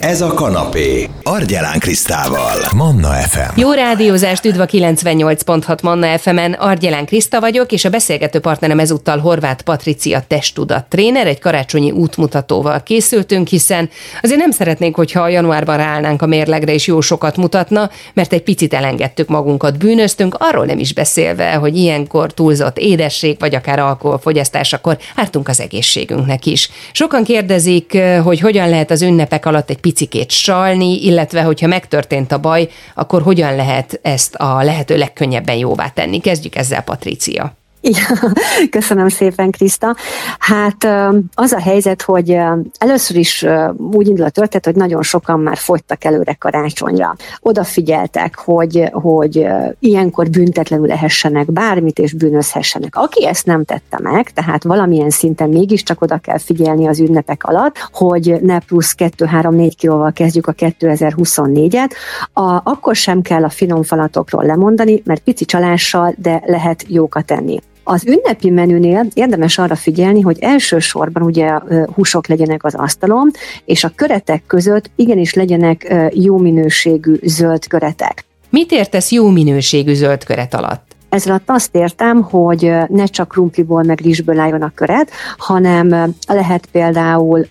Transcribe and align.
Ez 0.00 0.20
a 0.20 0.34
kanapé. 0.34 1.08
Argyelán 1.22 1.78
Krisztával. 1.78 2.56
Manna 2.76 3.08
FM. 3.08 3.60
Jó 3.60 3.72
rádiózást, 3.72 4.44
üdv 4.44 4.60
a 4.60 4.66
98.6 4.66 5.82
Manna 5.82 6.18
FM-en. 6.18 6.52
Argyelán 6.52 7.06
Kriszta 7.06 7.40
vagyok, 7.40 7.72
és 7.72 7.84
a 7.84 7.90
beszélgető 7.90 8.38
partnerem 8.38 8.78
ezúttal 8.78 9.18
Horváth 9.18 9.62
Patricia 9.62 10.22
testudat 10.26 10.84
tréner. 10.88 11.26
Egy 11.26 11.38
karácsonyi 11.38 11.90
útmutatóval 11.90 12.82
készültünk, 12.82 13.48
hiszen 13.48 13.90
azért 14.22 14.38
nem 14.38 14.50
szeretnénk, 14.50 14.96
hogyha 14.96 15.22
a 15.22 15.28
januárban 15.28 15.76
ráállnánk 15.76 16.22
a 16.22 16.26
mérlegre, 16.26 16.72
és 16.72 16.86
jó 16.86 17.00
sokat 17.00 17.36
mutatna, 17.36 17.90
mert 18.14 18.32
egy 18.32 18.42
picit 18.42 18.74
elengedtük 18.74 19.28
magunkat, 19.28 19.78
bűnöztünk, 19.78 20.36
arról 20.38 20.64
nem 20.64 20.78
is 20.78 20.92
beszélve, 20.92 21.52
hogy 21.52 21.76
ilyenkor 21.76 22.32
túlzott 22.34 22.78
édesség, 22.78 23.36
vagy 23.38 23.54
akár 23.54 23.78
alkoholfogyasztásakor 23.78 24.98
ártunk 25.16 25.48
az 25.48 25.60
egészségünknek 25.60 26.46
is. 26.46 26.70
Sokan 26.92 27.24
kérdezik, 27.24 27.98
hogy 28.22 28.40
hogyan 28.40 28.68
lehet 28.68 28.90
az 28.90 29.02
ünnepek 29.02 29.46
alatt 29.46 29.70
egy 29.70 29.80
picikét 29.90 30.30
salni, 30.30 31.04
illetve 31.04 31.42
hogyha 31.42 31.66
megtörtént 31.66 32.32
a 32.32 32.38
baj, 32.38 32.68
akkor 32.94 33.22
hogyan 33.22 33.56
lehet 33.56 33.98
ezt 34.02 34.34
a 34.34 34.62
lehető 34.62 34.96
legkönnyebben 34.96 35.56
jóvá 35.56 35.88
tenni. 35.88 36.20
Kezdjük 36.20 36.56
ezzel, 36.56 36.82
Patricia. 36.82 37.59
Ja, 37.82 38.30
köszönöm 38.70 39.08
szépen, 39.08 39.50
Kriszta. 39.50 39.96
Hát 40.38 40.88
az 41.34 41.52
a 41.52 41.60
helyzet, 41.60 42.02
hogy 42.02 42.38
először 42.78 43.16
is 43.16 43.46
úgy 43.76 44.08
indul 44.08 44.24
a 44.24 44.30
történet, 44.30 44.64
hogy 44.64 44.74
nagyon 44.74 45.02
sokan 45.02 45.40
már 45.40 45.56
fogytak 45.56 46.04
előre 46.04 46.32
karácsonyra. 46.32 47.16
Odafigyeltek, 47.40 48.38
hogy, 48.38 48.88
hogy 48.92 49.46
ilyenkor 49.78 50.30
büntetlenül 50.30 50.86
lehessenek 50.86 51.52
bármit, 51.52 51.98
és 51.98 52.12
bűnözhessenek. 52.12 52.96
Aki 52.96 53.26
ezt 53.26 53.46
nem 53.46 53.64
tette 53.64 53.98
meg, 54.02 54.30
tehát 54.30 54.62
valamilyen 54.62 55.10
szinten 55.10 55.48
mégiscsak 55.48 56.00
oda 56.00 56.18
kell 56.18 56.38
figyelni 56.38 56.88
az 56.88 57.00
ünnepek 57.00 57.44
alatt, 57.44 57.88
hogy 57.92 58.36
ne 58.42 58.58
plusz 58.58 58.94
2-3-4 58.98 59.72
kilóval 59.78 60.12
kezdjük 60.12 60.46
a 60.46 60.52
2024-et, 60.52 61.90
a, 62.32 62.60
akkor 62.64 62.96
sem 62.96 63.22
kell 63.22 63.44
a 63.44 63.48
finom 63.48 63.82
falatokról 63.82 64.44
lemondani, 64.44 65.02
mert 65.04 65.22
pici 65.22 65.44
csalással, 65.44 66.14
de 66.16 66.42
lehet 66.46 66.84
jókat 66.88 67.24
tenni. 67.24 67.60
Az 67.92 68.06
ünnepi 68.06 68.50
menünél 68.50 69.06
érdemes 69.14 69.58
arra 69.58 69.76
figyelni, 69.76 70.20
hogy 70.20 70.38
elsősorban 70.40 71.22
ugye 71.22 71.58
húsok 71.94 72.26
legyenek 72.26 72.64
az 72.64 72.74
asztalon, 72.74 73.30
és 73.64 73.84
a 73.84 73.92
köretek 73.94 74.42
között 74.46 74.90
igenis 74.96 75.34
legyenek 75.34 75.94
jó 76.12 76.38
minőségű 76.38 77.14
zöld 77.22 77.66
köretek. 77.66 78.24
Mit 78.50 78.72
értesz 78.72 79.10
jó 79.10 79.28
minőségű 79.28 79.94
zöld 79.94 80.24
köret 80.24 80.54
alatt? 80.54 80.89
Ez 81.10 81.24
azt 81.46 81.74
értem, 81.74 82.22
hogy 82.22 82.72
ne 82.88 83.04
csak 83.04 83.28
krumpliból 83.28 83.82
meg 83.82 84.00
rizsből 84.00 84.38
álljon 84.38 84.62
a 84.62 84.72
köret, 84.74 85.10
hanem 85.36 86.14
lehet 86.26 86.66
például 86.66 87.46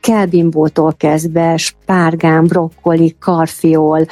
kelbimbótól 0.00 0.94
kezdve 0.96 1.56
spárgán, 1.56 2.46
brokkoli, 2.46 3.16
karfiol, 3.20 4.06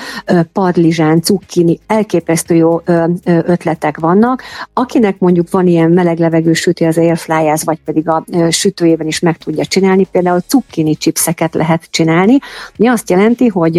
padlizsán, 0.53 1.21
cukkini, 1.21 1.79
elképesztő 1.87 2.55
jó 2.55 2.81
ötletek 3.25 3.99
vannak. 3.99 4.43
Akinek 4.73 5.19
mondjuk 5.19 5.51
van 5.51 5.67
ilyen 5.67 5.91
meleg 5.91 6.19
levegő 6.19 6.53
sütő 6.53 6.87
az 6.87 6.99
airfryáz, 6.99 7.65
vagy 7.65 7.79
pedig 7.85 8.09
a 8.09 8.25
sütőjében 8.51 9.07
is 9.07 9.21
meg 9.21 9.37
tudja 9.37 9.65
csinálni, 9.65 10.05
például 10.05 10.41
cukkini 10.41 10.97
chipseket 10.97 11.55
lehet 11.55 11.87
csinálni. 11.91 12.39
Mi 12.77 12.89
azt 12.89 13.11
jelenti, 13.11 13.47
hogy 13.47 13.79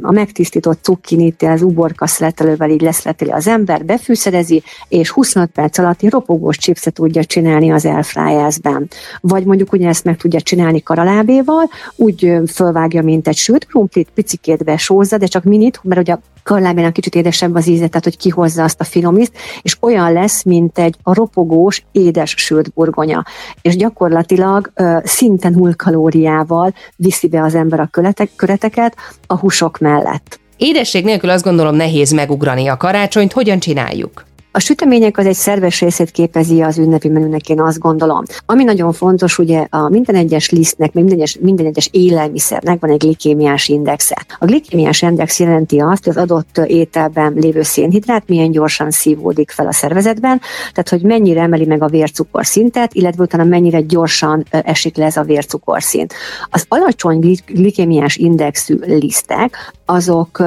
a 0.00 0.12
megtisztított 0.12 0.82
cukkinit 0.82 1.42
az 1.42 1.62
uborka 1.62 2.06
szletelővel 2.06 2.70
így 2.70 2.80
leszleteli 2.80 3.30
az 3.30 3.46
ember, 3.46 3.84
befűszerezi, 3.88 4.62
és 4.88 5.10
25 5.10 5.50
perc 5.50 5.78
alatt 5.78 6.02
egy 6.02 6.10
ropogós 6.10 6.56
chipset 6.56 6.94
tudja 6.94 7.24
csinálni 7.24 7.70
az 7.70 7.84
airfryerben. 7.84 8.88
Vagy 9.20 9.44
mondjuk 9.44 9.72
ugyanezt 9.72 10.04
meg 10.04 10.16
tudja 10.16 10.40
csinálni 10.40 10.82
karalábéval, 10.82 11.70
úgy 11.96 12.32
fölvágja, 12.46 13.02
mint 13.02 13.28
egy 13.28 13.36
sült 13.36 13.66
krumplit, 13.66 14.08
picikét 14.14 14.64
besózza, 14.64 15.16
de 15.16 15.26
csak 15.26 15.44
minit, 15.44 15.80
mert 15.82 16.00
ugye 16.00 16.12
a 16.12 16.20
karalábénak 16.42 16.92
kicsit 16.92 17.14
édesebb 17.14 17.54
az 17.54 17.66
íze, 17.66 17.88
tehát 17.88 18.04
hogy 18.04 18.16
kihozza 18.16 18.62
azt 18.62 18.80
a 18.80 18.84
finomízt, 18.84 19.32
és 19.62 19.76
olyan 19.80 20.12
lesz, 20.12 20.42
mint 20.42 20.78
egy 20.78 20.96
a 21.02 21.14
ropogós, 21.14 21.84
édes 21.92 22.34
sült 22.36 22.72
burgonya. 22.72 23.24
És 23.62 23.76
gyakorlatilag 23.76 24.72
uh, 24.76 25.04
szinte 25.04 25.48
null 25.48 25.74
kalóriával 25.74 26.74
viszi 26.96 27.28
be 27.28 27.42
az 27.42 27.54
ember 27.54 27.80
a 27.80 27.90
köreteket 28.36 28.96
a 29.26 29.36
húsok 29.36 29.78
mellett. 29.78 30.40
Édesség 30.58 31.04
nélkül 31.04 31.30
azt 31.30 31.44
gondolom 31.44 31.74
nehéz 31.74 32.10
megugrani 32.10 32.66
a 32.66 32.76
karácsonyt, 32.76 33.32
hogyan 33.32 33.58
csináljuk? 33.58 34.27
A 34.50 34.60
sütemények 34.60 35.18
az 35.18 35.26
egy 35.26 35.34
szerves 35.34 35.80
részét 35.80 36.10
képezi 36.10 36.62
az 36.62 36.78
ünnepi 36.78 37.08
menünek, 37.08 37.48
én 37.48 37.60
azt 37.60 37.78
gondolom. 37.78 38.22
Ami 38.46 38.64
nagyon 38.64 38.92
fontos, 38.92 39.38
ugye 39.38 39.66
a 39.70 39.88
minden 39.88 40.14
egyes 40.14 40.50
lisztnek, 40.50 40.92
minden 40.92 41.14
egyes, 41.14 41.38
minden 41.40 41.66
egyes 41.66 41.88
élelmiszernek 41.92 42.80
van 42.80 42.90
egy 42.90 42.98
glikémiás 42.98 43.68
indexe. 43.68 44.26
A 44.38 44.44
glikémiás 44.44 45.02
index 45.02 45.40
jelenti 45.40 45.78
azt, 45.78 46.04
hogy 46.04 46.16
az 46.16 46.22
adott 46.22 46.60
ételben 46.66 47.32
lévő 47.36 47.62
szénhidrát 47.62 48.28
milyen 48.28 48.50
gyorsan 48.50 48.90
szívódik 48.90 49.50
fel 49.50 49.66
a 49.66 49.72
szervezetben, 49.72 50.40
tehát 50.72 50.88
hogy 50.88 51.02
mennyire 51.02 51.40
emeli 51.40 51.64
meg 51.64 51.82
a 51.82 51.88
vércukor 51.88 52.46
szintet, 52.46 52.94
illetve 52.94 53.22
utána 53.22 53.44
mennyire 53.44 53.80
gyorsan 53.80 54.44
esik 54.50 54.96
le 54.96 55.04
ez 55.04 55.16
a 55.16 55.22
vércukorszint. 55.22 56.14
Az 56.50 56.64
alacsony 56.68 57.40
glikémiás 57.46 58.16
indexű 58.16 58.78
lisztek, 58.86 59.72
azok 59.84 60.42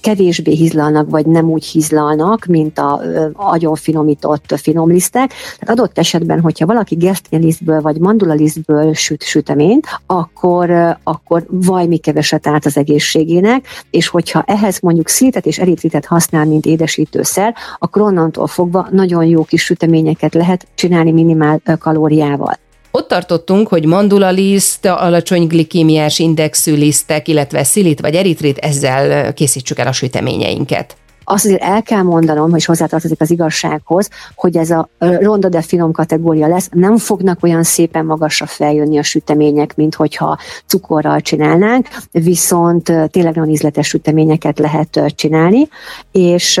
kevésbé 0.00 0.54
hizlalnak, 0.54 1.10
vagy 1.10 1.26
nem 1.26 1.50
úgy 1.50 1.64
hizlalnak, 1.64 2.44
mint 2.44 2.78
a 2.78 3.00
agyon 3.32 3.74
finomított 3.74 4.54
finomlisztek. 4.56 5.32
Tehát 5.58 5.78
adott 5.78 5.98
esetben, 5.98 6.40
hogyha 6.40 6.66
valaki 6.66 6.94
gesztjelisztből 6.94 7.80
vagy 7.80 7.98
mandulalisztből 7.98 8.94
süt 8.94 9.22
süteményt, 9.22 9.86
akkor, 10.06 10.96
akkor 11.02 11.46
vajmi 11.48 11.96
keveset 11.96 12.46
árt 12.46 12.66
az 12.66 12.76
egészségének, 12.76 13.66
és 13.90 14.08
hogyha 14.08 14.44
ehhez 14.46 14.80
mondjuk 14.80 15.08
szítet 15.08 15.46
és 15.46 15.58
eritritet 15.58 16.04
használ, 16.04 16.44
mint 16.44 16.66
édesítőszer, 16.66 17.54
akkor 17.78 18.02
onnantól 18.02 18.46
fogva 18.46 18.86
nagyon 18.90 19.24
jó 19.24 19.44
kis 19.44 19.62
süteményeket 19.62 20.34
lehet 20.34 20.66
csinálni 20.74 21.12
minimál 21.12 21.60
kalóriával. 21.78 22.58
Ott 22.94 23.08
tartottunk, 23.08 23.68
hogy 23.68 23.84
mandulaliszt, 23.84 24.86
alacsony 24.86 25.46
glikémiás 25.46 26.18
indexű 26.18 26.74
lisztek, 26.74 27.28
illetve 27.28 27.64
szilit 27.64 28.00
vagy 28.00 28.14
eritrit, 28.14 28.58
ezzel 28.58 29.32
készítsük 29.32 29.78
el 29.78 29.86
a 29.86 29.92
süteményeinket. 29.92 30.96
Azt 31.32 31.44
azért 31.44 31.62
el 31.62 31.82
kell 31.82 32.02
mondanom, 32.02 32.50
hogy 32.50 32.64
hozzátartozik 32.64 33.20
az 33.20 33.30
igazsághoz, 33.30 34.08
hogy 34.34 34.56
ez 34.56 34.70
a 34.70 34.88
ronda 34.98 35.48
de 35.48 35.62
finom 35.62 35.92
kategória 35.92 36.46
lesz, 36.46 36.68
nem 36.72 36.96
fognak 36.96 37.42
olyan 37.42 37.62
szépen 37.62 38.04
magasra 38.04 38.46
feljönni 38.46 38.98
a 38.98 39.02
sütemények, 39.02 39.76
mint 39.76 39.94
hogyha 39.94 40.38
cukorral 40.66 41.20
csinálnánk, 41.20 41.88
viszont 42.10 42.82
tényleg 43.10 43.34
nagyon 43.34 43.48
ízletes 43.48 43.86
süteményeket 43.86 44.58
lehet 44.58 45.00
csinálni, 45.14 45.68
és 46.10 46.60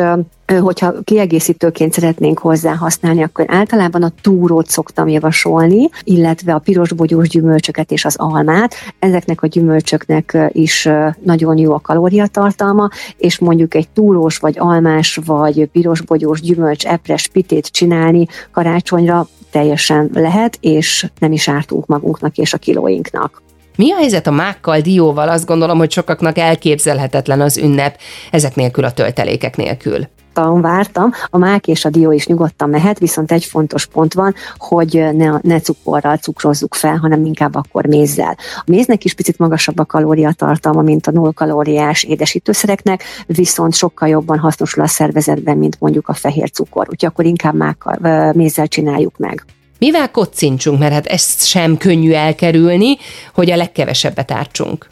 hogyha 0.60 0.94
kiegészítőként 1.04 1.92
szeretnénk 1.92 2.38
hozzá 2.38 2.74
használni, 2.74 3.22
akkor 3.22 3.44
általában 3.48 4.02
a 4.02 4.12
túrót 4.20 4.68
szoktam 4.68 5.08
javasolni, 5.08 5.88
illetve 6.02 6.54
a 6.54 6.58
pirosbogyós 6.58 7.28
gyümölcsöket 7.28 7.90
és 7.90 8.04
az 8.04 8.16
almát. 8.16 8.74
Ezeknek 8.98 9.42
a 9.42 9.46
gyümölcsöknek 9.46 10.38
is 10.48 10.88
nagyon 11.22 11.58
jó 11.58 11.72
a 11.72 11.80
kalóriatartalma, 11.80 12.88
és 13.16 13.38
mondjuk 13.38 13.74
egy 13.74 13.88
túrós, 13.88 14.38
vagy 14.38 14.58
almás, 14.58 15.20
vagy 15.24 15.68
pirosbogyós 15.72 16.40
gyümölcs, 16.40 16.86
epres, 16.86 17.28
pitét 17.28 17.66
csinálni 17.66 18.26
karácsonyra 18.50 19.28
teljesen 19.50 20.10
lehet, 20.14 20.58
és 20.60 21.06
nem 21.18 21.32
is 21.32 21.48
ártunk 21.48 21.86
magunknak 21.86 22.36
és 22.36 22.52
a 22.52 22.58
kilóinknak. 22.58 23.42
Mi 23.76 23.92
a 23.92 23.96
helyzet 23.96 24.26
a 24.26 24.30
mákkal, 24.30 24.80
dióval? 24.80 25.28
Azt 25.28 25.46
gondolom, 25.46 25.78
hogy 25.78 25.90
sokaknak 25.90 26.38
elképzelhetetlen 26.38 27.40
az 27.40 27.56
ünnep, 27.56 27.98
ezek 28.30 28.54
nélkül 28.54 28.84
a 28.84 28.92
töltelékek 28.92 29.56
nélkül 29.56 30.06
vártam, 30.34 30.60
vártam, 30.60 31.12
a 31.30 31.38
mák 31.38 31.66
és 31.66 31.84
a 31.84 31.90
dió 31.90 32.12
is 32.12 32.26
nyugodtan 32.26 32.68
mehet, 32.68 32.98
viszont 32.98 33.32
egy 33.32 33.44
fontos 33.44 33.86
pont 33.86 34.14
van, 34.14 34.34
hogy 34.56 35.08
ne, 35.12 35.30
ne 35.42 35.60
cukorral 35.60 36.16
cukrozzuk 36.16 36.74
fel, 36.74 36.96
hanem 36.96 37.24
inkább 37.24 37.54
akkor 37.54 37.86
mézzel. 37.86 38.36
A 38.56 38.62
méznek 38.66 39.04
is 39.04 39.14
picit 39.14 39.38
magasabb 39.38 39.78
a 39.78 39.84
kalóriatartalma, 39.84 40.82
mint 40.82 41.06
a 41.06 41.10
null 41.10 41.32
kalóriás 41.32 42.02
édesítőszereknek, 42.02 43.02
viszont 43.26 43.74
sokkal 43.74 44.08
jobban 44.08 44.38
hasznosul 44.38 44.82
a 44.82 44.86
szervezetben, 44.86 45.56
mint 45.56 45.76
mondjuk 45.80 46.08
a 46.08 46.14
fehér 46.14 46.50
cukor. 46.50 46.86
Úgyhogy 46.90 47.08
akkor 47.08 47.24
inkább 47.24 47.54
mákkal, 47.54 48.32
mézzel 48.32 48.66
csináljuk 48.66 49.18
meg. 49.18 49.44
Mivel 49.78 50.10
kocincsunk, 50.10 50.78
mert 50.78 50.92
hát 50.92 51.06
ezt 51.06 51.46
sem 51.46 51.76
könnyű 51.76 52.12
elkerülni, 52.12 52.96
hogy 53.34 53.50
a 53.50 53.56
legkevesebbet 53.56 54.30
ártsunk? 54.30 54.88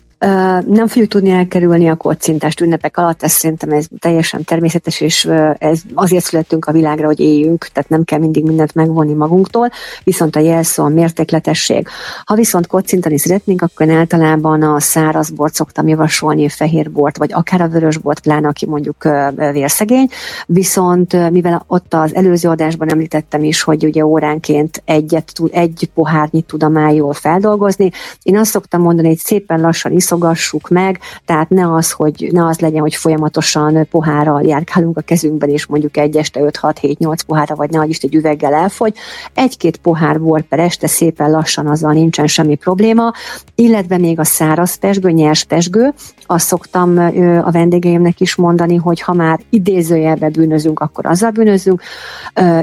Nem 0.67 0.87
fogjuk 0.87 1.09
tudni 1.09 1.31
elkerülni 1.31 1.89
a 1.89 1.97
kocintást 1.97 2.61
ünnepek 2.61 2.97
alatt, 2.97 3.23
ez 3.23 3.33
szerintem 3.33 3.71
ez 3.71 3.87
teljesen 3.99 4.45
természetes, 4.45 5.01
és 5.01 5.29
ez 5.59 5.81
azért 5.95 6.25
születtünk 6.25 6.65
a 6.65 6.73
világra, 6.73 7.07
hogy 7.07 7.21
éljünk, 7.21 7.67
tehát 7.73 7.89
nem 7.89 8.05
kell 8.05 8.19
mindig 8.19 8.45
mindent 8.45 8.75
megvonni 8.75 9.13
magunktól, 9.13 9.71
viszont 10.05 10.37
a 10.37 10.41
jelszó 10.41 10.85
a 10.85 10.89
mértékletesség. 10.89 11.89
Ha 12.25 12.35
viszont 12.35 12.67
kocintani 12.67 13.19
szeretnénk, 13.19 13.63
akkor 13.63 13.87
én 13.87 13.97
általában 13.97 14.63
a 14.63 14.81
száraz 14.81 15.31
bort 15.31 15.55
szoktam 15.55 15.89
javasolni, 15.89 16.49
fehér 16.49 16.91
bort, 16.91 17.17
vagy 17.17 17.33
akár 17.33 17.61
a 17.61 17.69
vörös 17.69 17.97
bort, 17.97 18.21
pláne 18.21 18.49
aki 18.49 18.67
mondjuk 18.67 19.09
vérszegény, 19.53 20.09
viszont 20.47 21.31
mivel 21.31 21.65
ott 21.67 21.95
az 21.95 22.15
előző 22.15 22.49
adásban 22.49 22.91
említettem 22.91 23.45
is, 23.45 23.63
hogy 23.63 23.85
ugye 23.85 24.07
óránként 24.07 24.83
egyet, 24.85 25.33
egy 25.51 25.91
pohárnyit 25.95 26.47
tud 26.47 26.63
a 26.63 26.69
máj 26.69 26.95
jól 26.95 27.13
feldolgozni, 27.13 27.91
én 28.23 28.37
azt 28.37 28.51
szoktam 28.51 28.81
mondani, 28.81 29.09
hogy 29.09 29.19
szépen 29.19 29.61
lassan 29.61 29.93
iszogassuk 30.11 30.69
meg, 30.69 30.99
tehát 31.25 31.49
ne 31.49 31.73
az, 31.73 31.93
hogy 31.93 32.29
ne 32.33 32.47
az 32.47 32.59
legyen, 32.59 32.81
hogy 32.81 32.95
folyamatosan 32.95 33.87
pohárral 33.91 34.43
járkálunk 34.43 34.97
a 34.97 35.01
kezünkben, 35.01 35.49
és 35.49 35.67
mondjuk 35.67 35.97
egy 35.97 36.17
este 36.17 36.41
5-6-7-8 36.43 37.17
pohárra, 37.27 37.55
vagy 37.55 37.71
ne 37.71 37.85
is 37.85 37.99
egy 37.99 38.15
üveggel 38.15 38.55
elfogy. 38.55 38.95
Egy-két 39.35 39.77
pohár 39.77 40.21
bor 40.21 40.43
per 40.43 40.59
este 40.59 40.87
szépen 40.87 41.31
lassan 41.31 41.67
azzal 41.67 41.93
nincsen 41.93 42.27
semmi 42.27 42.55
probléma, 42.55 43.13
illetve 43.55 43.99
még 43.99 44.19
a 44.19 44.25
száraz 44.25 44.75
pesgő, 44.75 45.11
nyers 45.11 45.45
pesgő, 45.45 45.95
azt 46.27 46.47
szoktam 46.47 46.99
a 47.45 47.51
vendégeimnek 47.51 48.21
is 48.21 48.35
mondani, 48.35 48.77
hogy 48.77 49.01
ha 49.01 49.13
már 49.13 49.41
idézőjelbe 49.51 50.29
bűnözünk, 50.29 50.81
akkor 50.81 51.07
azzal 51.07 51.31
bűnözünk, 51.31 51.83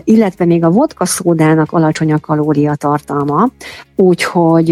illetve 0.03 0.45
még 0.45 0.63
a 0.63 0.69
vodka 0.69 1.05
szódának 1.05 1.71
alacsony 1.71 2.13
a 2.13 2.19
kalóriatartalma, 2.19 3.49
úgyhogy 3.99 4.69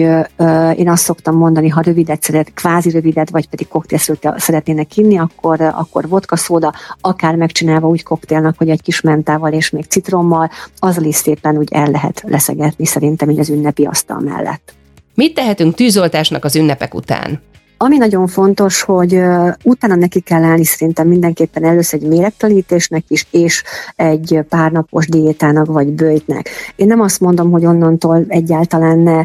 én 0.75 0.89
azt 0.89 1.03
szoktam 1.03 1.35
mondani, 1.37 1.69
ha 1.69 1.81
rövidet 1.81 2.23
szeret, 2.23 2.53
kvázi 2.53 2.89
rövidet, 2.89 3.29
vagy 3.29 3.49
pedig 3.49 3.67
koktélszőt 3.67 4.29
szeretnének 4.37 4.97
inni, 4.97 5.17
akkor, 5.17 5.61
akkor 5.61 6.07
vodka 6.07 6.35
szóda, 6.35 6.73
akár 7.01 7.35
megcsinálva 7.35 7.87
úgy 7.87 8.03
koktélnak, 8.03 8.57
hogy 8.57 8.69
egy 8.69 8.81
kis 8.81 9.01
mentával 9.01 9.53
és 9.53 9.69
még 9.69 9.85
citrommal, 9.85 10.49
az 10.79 11.01
is 11.01 11.15
szépen 11.15 11.57
úgy 11.57 11.73
el 11.73 11.89
lehet 11.91 12.23
leszegetni 12.27 12.85
szerintem 12.85 13.29
így 13.29 13.39
az 13.39 13.49
ünnepi 13.49 13.85
asztal 13.85 14.19
mellett. 14.19 14.73
Mit 15.13 15.33
tehetünk 15.33 15.75
tűzoltásnak 15.75 16.43
az 16.43 16.55
ünnepek 16.55 16.93
után? 16.93 17.41
Ami 17.77 17.97
nagyon 17.97 18.27
fontos, 18.27 18.81
hogy 18.81 19.21
utána 19.63 19.95
neki 19.95 20.19
kell 20.19 20.43
állni 20.43 20.63
szerintem 20.63 21.07
mindenképpen 21.07 21.63
először 21.63 22.01
egy 22.01 22.07
méregtelítésnek 22.07 23.03
is, 23.07 23.27
és 23.31 23.63
egy 23.95 24.39
párnapos 24.49 25.07
diétának 25.07 25.65
vagy 25.65 25.87
bőjtnek. 25.87 26.49
Én 26.75 26.87
nem 26.87 27.01
azt 27.01 27.19
mondom, 27.19 27.51
hogy 27.51 27.65
onnantól 27.65 28.25
egyáltalán 28.27 28.99
ne 28.99 29.23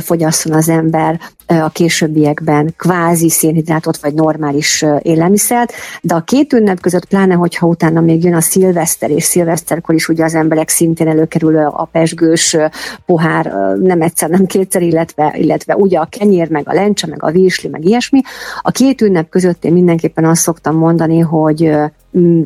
fogyasszon 0.00 0.52
az 0.52 0.68
ember 0.68 1.20
a 1.46 1.68
későbbiekben 1.68 2.74
kvázi 2.76 3.30
szénhidrátot 3.30 3.96
vagy 3.96 4.14
normális 4.14 4.84
élelmiszert, 5.02 5.72
de 6.02 6.14
a 6.14 6.20
két 6.20 6.52
ünnep 6.52 6.80
között, 6.80 7.04
pláne 7.04 7.34
hogyha 7.34 7.66
utána 7.66 8.00
még 8.00 8.24
jön 8.24 8.34
a 8.34 8.40
szilveszter, 8.40 9.10
és 9.10 9.24
szilveszterkor 9.24 9.94
is 9.94 10.08
ugye 10.08 10.24
az 10.24 10.34
emberek 10.34 10.68
szintén 10.68 11.08
előkerül 11.08 11.56
a 11.56 11.88
pesgős 11.92 12.56
pohár 13.06 13.44
nem 13.80 14.02
egyszer, 14.02 14.28
nem 14.28 14.46
kétszer, 14.46 14.82
illetve, 14.82 15.34
illetve 15.38 15.76
ugye 15.76 15.98
a 15.98 16.08
kenyér, 16.10 16.50
meg 16.50 16.68
a 16.68 16.74
lencse, 16.74 17.06
meg 17.06 17.22
a 17.22 17.30
vízsli, 17.30 17.68
meg 17.68 17.84
ilyesmi. 17.84 18.20
A 18.62 18.70
két 18.70 19.00
ünnep 19.00 19.28
között 19.28 19.64
én 19.64 19.72
mindenképpen 19.72 20.24
azt 20.24 20.42
szoktam 20.42 20.76
mondani, 20.76 21.18
hogy 21.18 21.76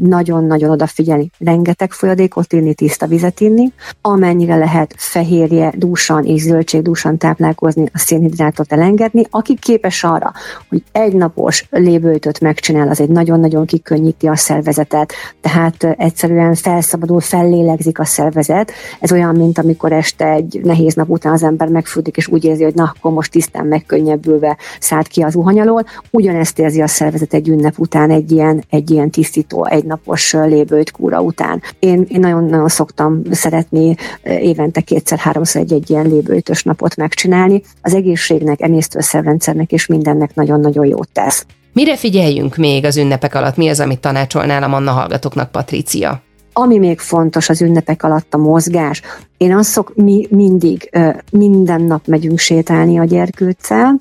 nagyon-nagyon 0.03 0.71
odafigyelni, 0.71 1.31
rengeteg 1.39 1.93
folyadékot 1.93 2.53
inni, 2.53 2.75
tiszta 2.75 3.07
vizet 3.07 3.41
inni, 3.41 3.73
amennyire 4.01 4.57
lehet 4.57 4.95
fehérje 4.97 5.73
dúsan 5.77 6.25
és 6.25 6.43
zöldség 6.43 6.83
dúsan 6.83 7.19
táplálkozni, 7.19 7.85
a 7.93 7.99
szénhidrátot 7.99 8.73
elengedni. 8.73 9.27
Aki 9.31 9.59
képes 9.59 10.05
arra, 10.05 10.33
hogy 10.69 10.83
egy 10.93 11.13
napos 11.13 11.67
lébőjtöt 11.71 12.41
megcsinál, 12.41 12.89
az 12.89 13.01
egy 13.01 13.09
nagyon-nagyon 13.09 13.67
kikönnyíti 13.67 14.27
a 14.27 14.37
szervezetet, 14.37 15.13
tehát 15.41 15.85
egyszerűen 15.85 16.55
felszabadul, 16.55 17.21
fellélegzik 17.21 17.99
a 17.99 18.05
szervezet. 18.05 18.73
Ez 19.01 19.13
olyan, 19.13 19.37
mint 19.37 19.59
amikor 19.59 19.93
este 19.93 20.31
egy 20.33 20.61
nehéz 20.63 20.95
nap 20.95 21.09
után 21.09 21.33
az 21.33 21.43
ember 21.43 21.69
megfürdik, 21.69 22.17
és 22.17 22.29
úgy 22.29 22.45
érzi, 22.45 22.63
hogy 22.63 22.75
na, 22.75 22.93
akkor 22.97 23.13
most 23.13 23.31
tisztán 23.31 23.67
megkönnyebbülve 23.67 24.57
szállt 24.81 25.07
ki 25.07 25.23
az 25.23 25.35
uhanyalól. 25.35 25.85
Ugyanezt 26.11 26.59
érzi 26.59 26.81
a 26.81 26.87
szervezet 26.87 27.35
egy 27.35 27.49
ünnep 27.49 27.79
után 27.79 28.11
egy 28.11 28.33
ilyen, 28.33 28.65
egy 28.71 28.91
ilyen 28.91 29.11
tisztító 29.11 29.60
egynapos 29.69 30.33
lébőt 30.33 30.91
kúra 30.91 31.21
után. 31.21 31.63
Én, 31.79 32.07
én 32.09 32.21
nagyon-nagyon 32.21 32.69
szoktam 32.69 33.23
szeretni 33.31 33.95
évente 34.23 34.81
kétszer-háromszor 34.81 35.61
egy-egy 35.61 35.91
ilyen 35.91 36.07
lébőtös 36.07 36.63
napot 36.63 36.97
megcsinálni. 36.97 37.63
Az 37.83 37.95
egészségnek, 37.95 38.61
emésztőszerrendszernek 38.61 39.73
és 39.73 39.87
mindennek 39.87 40.35
nagyon-nagyon 40.35 40.87
jót 40.87 41.09
tesz. 41.13 41.47
Mire 41.73 41.97
figyeljünk 41.97 42.57
még 42.57 42.85
az 42.85 42.97
ünnepek 42.97 43.35
alatt? 43.35 43.57
Mi 43.57 43.69
az, 43.69 43.81
amit 43.81 44.01
tanácsolnál 44.01 44.63
a 44.63 44.69
Manna 44.69 44.91
hallgatóknak, 44.91 45.51
Patricia? 45.51 46.23
Ami 46.63 46.79
még 46.79 46.99
fontos 46.99 47.49
az 47.49 47.63
ünnepek 47.63 48.03
alatt 48.03 48.35
a 48.35 48.39
mozgás. 48.39 49.03
Én 49.37 49.57
azt 49.57 49.71
szok, 49.71 49.93
mi 49.95 50.27
mindig, 50.31 50.91
minden 51.33 51.83
nap 51.83 52.07
megyünk 52.07 52.39
sétálni 52.39 52.99
a 52.99 53.05
gyerkőccel, 53.05 53.99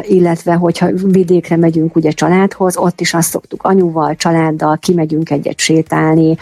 illetve 0.00 0.54
hogyha 0.54 0.90
vidékre 1.04 1.56
megyünk 1.56 1.96
ugye 1.96 2.10
családhoz, 2.10 2.76
ott 2.76 3.00
is 3.00 3.14
azt 3.14 3.30
szoktuk 3.30 3.62
anyuval, 3.62 4.16
családdal, 4.16 4.78
kimegyünk 4.78 5.30
egyet 5.30 5.58
sétálni, 5.58 6.36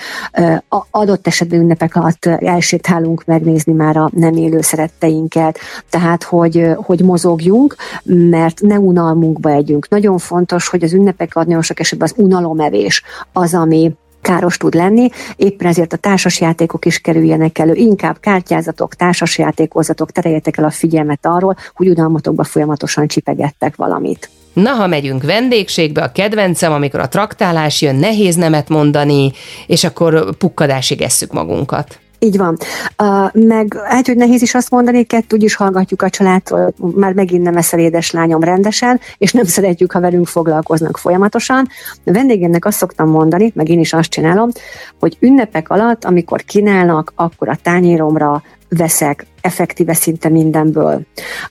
adott 0.91 1.27
esetben 1.27 1.61
ünnepek 1.61 1.97
alatt 1.97 2.27
elsétálunk 2.27 3.25
megnézni 3.25 3.73
már 3.73 3.97
a 3.97 4.11
nem 4.13 4.35
élő 4.37 4.61
szeretteinket, 4.61 5.59
tehát 5.89 6.23
hogy, 6.23 6.69
hogy 6.77 7.01
mozogjunk, 7.01 7.77
mert 8.05 8.61
ne 8.61 8.79
unalmunkba 8.79 9.51
együnk. 9.51 9.89
Nagyon 9.89 10.19
fontos, 10.19 10.69
hogy 10.69 10.83
az 10.83 10.93
ünnepek 10.93 11.35
nagyon 11.35 11.63
sok 11.63 11.81
esetben 11.81 12.09
az 12.13 12.25
unalomevés 12.25 13.03
az, 13.33 13.55
ami 13.55 13.93
káros 14.23 14.57
tud 14.57 14.75
lenni, 14.75 15.09
éppen 15.37 15.69
ezért 15.69 15.93
a 15.93 15.97
társasjátékok 15.97 16.85
is 16.85 16.99
kerüljenek 16.99 17.59
elő, 17.59 17.75
inkább 17.75 18.21
kártyázatok, 18.21 18.95
társasjátékozatok, 18.95 20.11
tereljetek 20.11 20.57
el 20.57 20.65
a 20.65 20.71
figyelmet 20.71 21.27
arról, 21.27 21.57
hogy 21.75 21.89
udalmatokba 21.89 22.45
folyamatosan 22.45 23.07
csipegettek 23.07 23.77
valamit. 23.77 24.31
Na, 24.53 24.71
ha 24.71 24.87
megyünk 24.87 25.23
vendégségbe, 25.23 26.03
a 26.03 26.13
kedvencem, 26.13 26.73
amikor 26.73 27.01
a 27.01 27.09
traktálás 27.09 27.83
jön, 27.83 27.97
nehéz 27.97 28.37
nemet 28.37 28.69
mondani, 28.69 29.33
és 29.67 29.85
akkor 29.85 30.37
pukkadásig 30.37 31.01
esszük 31.03 31.33
magunkat. 31.33 31.99
Így 32.23 32.37
van. 32.37 32.57
Uh, 33.03 33.43
meg 33.47 33.77
hát, 33.85 34.07
hogy 34.07 34.17
nehéz 34.17 34.43
is 34.43 34.55
azt 34.55 34.71
mondani, 34.71 35.05
kettő 35.05 35.37
úgyis 35.37 35.55
hallgatjuk 35.55 36.03
a 36.03 36.11
családtól, 36.11 36.75
már 36.95 37.13
megint 37.13 37.43
nem 37.43 37.57
eszel 37.57 37.79
édeslányom 37.79 38.43
rendesen, 38.43 39.01
és 39.19 39.33
nem 39.33 39.45
szeretjük, 39.45 39.93
ha 39.93 40.01
velünk 40.01 40.27
foglalkoznak 40.27 40.99
folyamatosan. 40.99 41.69
A 42.05 42.13
vendégemnek 42.13 42.65
azt 42.65 42.79
szoktam 42.79 43.09
mondani, 43.09 43.53
meg 43.55 43.69
én 43.69 43.81
is 43.81 43.93
azt 43.93 44.11
csinálom, 44.11 44.51
hogy 44.99 45.17
ünnepek 45.21 45.71
alatt, 45.71 46.05
amikor 46.05 46.43
kínálnak, 46.45 47.13
akkor 47.15 47.49
a 47.49 47.59
tányéromra 47.63 48.43
veszek 48.69 49.27
effektíve 49.41 49.95
szinte 49.95 50.29
mindenből. 50.29 51.01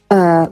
Uh, 0.10 0.48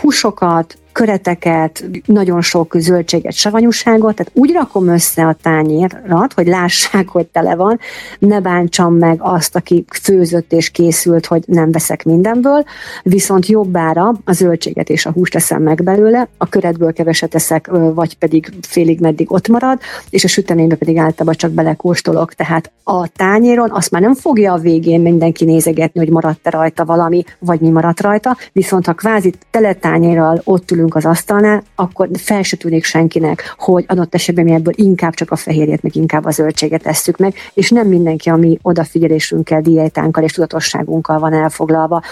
húsokat, 0.00 0.78
köreteket, 0.92 1.84
nagyon 2.04 2.40
sok 2.40 2.74
zöldséget, 2.78 3.32
savanyúságot, 3.32 4.14
tehát 4.14 4.32
úgy 4.34 4.52
rakom 4.52 4.88
össze 4.88 5.26
a 5.26 5.36
tányérat, 5.42 6.32
hogy 6.34 6.46
lássák, 6.46 7.08
hogy 7.08 7.26
tele 7.26 7.54
van, 7.54 7.78
ne 8.18 8.40
bántsam 8.40 8.94
meg 8.94 9.16
azt, 9.18 9.56
aki 9.56 9.84
főzött 10.02 10.52
és 10.52 10.70
készült, 10.70 11.26
hogy 11.26 11.42
nem 11.46 11.72
veszek 11.72 12.04
mindenből, 12.04 12.64
viszont 13.02 13.46
jobbára 13.46 14.12
a 14.24 14.32
zöldséget 14.32 14.88
és 14.88 15.06
a 15.06 15.10
húst 15.10 15.32
teszem 15.32 15.62
meg 15.62 15.82
belőle, 15.82 16.28
a 16.36 16.48
köretből 16.48 16.92
keveset 16.92 17.34
eszek, 17.34 17.66
vagy 17.94 18.18
pedig 18.18 18.52
félig 18.60 19.00
meddig 19.00 19.32
ott 19.32 19.48
marad, 19.48 19.78
és 20.10 20.24
a 20.24 20.28
süteménybe 20.28 20.74
pedig 20.74 20.96
általában 20.96 21.34
csak 21.34 21.50
belekóstolok, 21.50 22.34
tehát 22.34 22.70
a 22.84 23.08
tányéron 23.08 23.70
azt 23.70 23.90
már 23.90 24.02
nem 24.02 24.14
fogja 24.14 24.52
a 24.52 24.58
végén 24.58 25.00
mindenki 25.00 25.44
nézegetni, 25.44 26.00
hogy 26.00 26.10
maradt-e 26.10 26.50
rajta 26.50 26.84
valami, 26.84 27.24
vagy 27.38 27.60
mi 27.60 27.68
maradt 27.68 28.00
rajta, 28.00 28.36
viszont 28.52 28.86
ha 28.86 28.92
kvázi 28.92 29.32
tele 29.50 29.72
tányérral 29.72 30.40
ott 30.44 30.70
ülünk 30.70 30.81
ülünk 30.82 30.94
az 30.94 31.06
asztalnál, 31.06 31.62
akkor 31.74 32.08
fel 32.14 32.42
se 32.42 32.56
tűnik 32.56 32.84
senkinek, 32.84 33.54
hogy 33.58 33.84
adott 33.88 34.14
esetben 34.14 34.44
mi 34.44 34.52
ebből 34.52 34.74
inkább 34.76 35.14
csak 35.14 35.30
a 35.30 35.36
fehérjét, 35.36 35.82
meg 35.82 35.96
inkább 35.96 36.24
a 36.24 36.30
zöldséget 36.30 36.82
tesszük 36.82 37.16
meg, 37.16 37.34
és 37.54 37.70
nem 37.70 37.86
mindenki, 37.88 38.28
ami 38.28 38.58
odafigyelésünkkel, 38.62 39.60
diétánkkal 39.60 40.24
és 40.24 40.32
tudatosságunkkal 40.32 41.18
van 41.18 41.32
elfoglalva. 41.32 42.02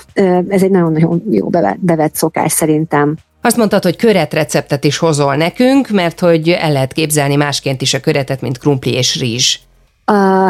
Ez 0.48 0.62
egy 0.62 0.70
nagyon-nagyon 0.70 1.22
jó 1.30 1.48
bevett 1.78 2.14
szokás 2.14 2.52
szerintem. 2.52 3.16
Azt 3.42 3.56
mondtad, 3.56 3.82
hogy 3.82 3.96
köretreceptet 3.96 4.84
is 4.84 4.98
hozol 4.98 5.36
nekünk, 5.36 5.88
mert 5.88 6.20
hogy 6.20 6.48
el 6.48 6.72
lehet 6.72 6.92
képzelni 6.92 7.36
másként 7.36 7.82
is 7.82 7.94
a 7.94 8.00
köretet, 8.00 8.40
mint 8.40 8.58
krumpli 8.58 8.92
és 8.92 9.20
rizs. 9.20 9.58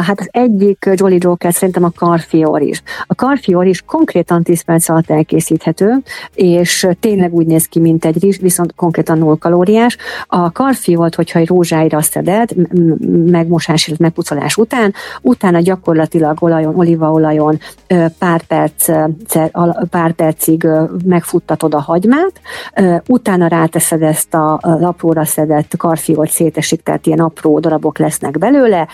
Hát 0.01 0.19
az 0.19 0.27
egyik 0.31 0.89
Jolly 0.93 1.17
Joker 1.19 1.53
szerintem 1.53 1.83
a 1.83 1.91
karfior 1.95 2.61
is. 2.61 2.83
A 3.07 3.15
karfior 3.15 3.65
is 3.65 3.81
konkrétan 3.81 4.43
10 4.43 4.61
perc 4.61 4.89
alatt 4.89 5.09
elkészíthető, 5.09 6.01
és 6.33 6.87
tényleg 6.99 7.33
úgy 7.33 7.45
néz 7.45 7.65
ki, 7.65 7.79
mint 7.79 8.05
egy 8.05 8.21
rizs, 8.21 8.37
viszont 8.39 8.73
konkrétan 8.75 9.17
0 9.17 9.35
kalóriás. 9.35 9.97
A 10.27 10.51
karfiolt, 10.51 11.15
hogyha 11.15 11.39
egy 11.39 11.47
rózsáira 11.47 12.01
szeded, 12.01 12.49
megmosás, 13.25 13.87
illetve 13.87 14.05
megpucolás 14.05 14.57
után, 14.57 14.93
utána 15.21 15.59
gyakorlatilag 15.59 16.43
olajon, 16.43 16.75
olívaolajon 16.75 17.59
pár, 18.17 18.41
perc, 18.43 18.89
pár 19.89 20.11
percig 20.11 20.67
megfuttatod 21.05 21.73
a 21.73 21.79
hagymát, 21.79 22.31
utána 23.07 23.47
ráteszed 23.47 24.01
ezt 24.01 24.33
a 24.33 24.59
lapróra 24.61 25.25
szedett 25.25 25.77
karfiolt 25.77 26.29
szétesik, 26.29 26.83
tehát 26.83 27.05
ilyen 27.05 27.19
apró 27.19 27.59
darabok 27.59 27.97
lesznek 27.97 28.37
belőle, 28.37 28.87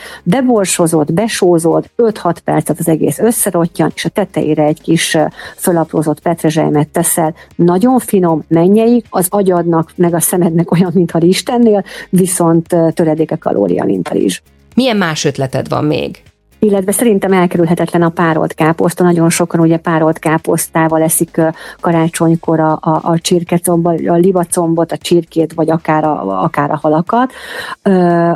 beborsozod, 0.58 1.14
besózod, 1.14 1.90
5-6 1.98 2.36
percet 2.44 2.80
az 2.80 2.88
egész 2.88 3.20
összerottyan, 3.20 3.92
és 3.96 4.06
a 4.06 4.10
tetejére 4.10 4.64
egy 4.64 4.82
kis 4.82 5.18
fölaprózott 5.56 6.20
petrezselymet 6.20 6.88
teszel, 6.88 7.36
nagyon 7.56 8.00
finom, 8.00 8.44
mennyeik, 8.48 9.06
az 9.10 9.28
agyadnak, 9.30 9.92
meg 9.96 10.14
a 10.14 10.20
szemednek 10.20 10.72
olyan, 10.72 10.92
mintha 10.94 11.20
istennél, 11.22 11.84
viszont 12.10 12.76
töredéke 12.94 13.36
kalória, 13.36 13.84
mint 13.84 14.08
a 14.08 14.14
rizs. 14.14 14.42
Milyen 14.76 14.98
más 14.98 15.26
ötleted 15.26 15.70
van 15.70 15.86
még? 15.86 16.22
Illetve 16.60 16.92
szerintem 16.92 17.34
elkerülhetetlen 17.34 18.02
a 18.02 18.10
párolt 18.10 18.54
káposzta. 18.54 19.04
Nagyon 19.04 19.30
sokan 19.30 19.60
ugye 19.60 19.78
párolt 19.78 20.20
káposztával 20.20 21.02
eszik 21.02 21.42
karácsonykor 21.80 22.60
a, 22.60 22.72
a, 22.82 23.00
a 23.04 23.20
csirkecombot, 23.20 24.08
a 24.08 24.14
livacombot, 24.14 24.92
a 24.92 24.98
csirkét, 24.98 25.54
vagy 25.54 25.70
akár 25.70 26.04
a, 26.04 26.44
akár 26.44 26.72
a 26.72 26.80
halakat. 26.82 27.32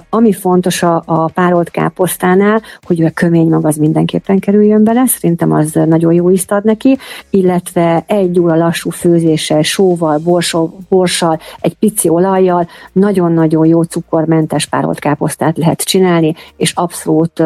Ami 0.09 0.33
fontos 0.33 0.83
a, 0.83 1.03
a 1.05 1.25
párolt 1.25 1.69
káposztánál, 1.69 2.61
hogy 2.81 3.03
a 3.03 3.09
kömény 3.13 3.49
mag 3.49 3.65
az 3.65 3.75
mindenképpen 3.75 4.39
kerüljön 4.39 4.83
bele, 4.83 5.03
szerintem 5.05 5.51
az 5.51 5.71
nagyon 5.71 6.13
jó 6.13 6.31
ízt 6.31 6.51
ad 6.51 6.63
neki, 6.63 6.97
illetve 7.29 8.03
egy 8.07 8.39
óra 8.39 8.55
lassú 8.55 8.89
főzéssel, 8.89 9.61
sóval, 9.61 10.17
borsol, 10.17 10.73
borssal, 10.89 11.39
egy 11.59 11.73
pici 11.73 12.09
olajjal 12.09 12.67
nagyon-nagyon 12.91 13.65
jó 13.65 13.81
cukormentes 13.81 14.65
párolt 14.65 14.99
káposztát 14.99 15.57
lehet 15.57 15.81
csinálni, 15.81 16.35
és 16.57 16.73
abszolút 16.75 17.43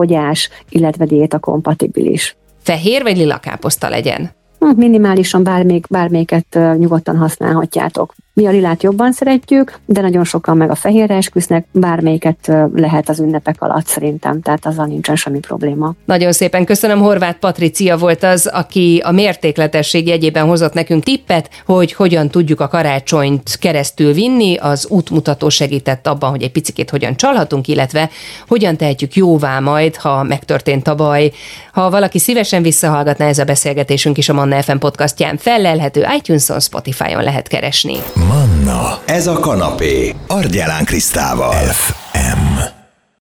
fogyás, 0.00 0.50
illetve 0.68 1.04
diéta 1.04 1.38
kompatibilis. 1.38 2.36
Fehér 2.62 3.02
vagy 3.02 3.16
lila 3.16 3.38
káposzta 3.38 3.88
legyen? 3.88 4.30
Hm, 4.58 4.68
minimálisan 4.76 5.42
bármelyik, 5.42 5.86
bármelyiket 5.88 6.58
nyugodtan 6.78 7.16
használhatjátok. 7.16 8.14
Mi 8.32 8.46
a 8.46 8.50
lilát 8.50 8.82
jobban 8.82 9.12
szeretjük, 9.12 9.78
de 9.86 10.00
nagyon 10.00 10.24
sokan 10.24 10.56
meg 10.56 10.70
a 10.70 10.74
fehérre 10.74 11.14
esküsznek, 11.14 11.66
bármelyiket 11.72 12.52
lehet 12.74 13.08
az 13.08 13.20
ünnepek 13.20 13.56
alatt 13.58 13.86
szerintem, 13.86 14.40
tehát 14.42 14.66
azzal 14.66 14.86
nincsen 14.86 15.16
semmi 15.16 15.38
probléma. 15.38 15.94
Nagyon 16.04 16.32
szépen 16.32 16.64
köszönöm, 16.64 16.98
Horváth 16.98 17.38
Patricia 17.38 17.96
volt 17.96 18.22
az, 18.22 18.46
aki 18.46 19.02
a 19.04 19.10
mértékletesség 19.10 20.06
jegyében 20.06 20.46
hozott 20.46 20.72
nekünk 20.72 21.04
tippet, 21.04 21.50
hogy 21.66 21.92
hogyan 21.92 22.28
tudjuk 22.28 22.60
a 22.60 22.68
karácsonyt 22.68 23.56
keresztül 23.58 24.12
vinni, 24.12 24.56
az 24.56 24.86
útmutató 24.88 25.48
segített 25.48 26.06
abban, 26.06 26.30
hogy 26.30 26.42
egy 26.42 26.52
picit 26.52 26.90
hogyan 26.90 27.16
csalhatunk, 27.16 27.68
illetve 27.68 28.10
hogyan 28.48 28.76
tehetjük 28.76 29.14
jóvá 29.14 29.58
majd, 29.58 29.96
ha 29.96 30.22
megtörtént 30.22 30.88
a 30.88 30.94
baj. 30.94 31.32
Ha 31.72 31.90
valaki 31.90 32.18
szívesen 32.18 32.62
visszahallgatná 32.62 33.26
ez 33.26 33.38
a 33.38 33.44
beszélgetésünk 33.44 34.18
is 34.18 34.28
a 34.28 34.32
Manna 34.32 34.62
FM 34.62 34.76
podcastján, 34.76 35.36
fellelhető 35.36 36.06
iTunes-on, 36.16 36.60
Spotify-on 36.60 37.22
lehet 37.22 37.48
keresni. 37.48 37.96
Manna. 38.28 38.98
Ez 39.04 39.26
a 39.26 39.38
kanapé. 39.38 40.14
Argyelán 40.26 40.84
Krisztával. 40.84 41.52
FM. 41.52 42.49